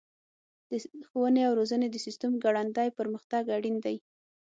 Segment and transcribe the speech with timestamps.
[0.69, 0.73] د
[1.09, 3.97] ښوونې او روزنې د سیسټم ګړندی پرمختګ اړین دی.